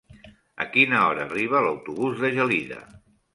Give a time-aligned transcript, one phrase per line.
[0.63, 2.81] A quina hora arriba l'autobús de Gelida?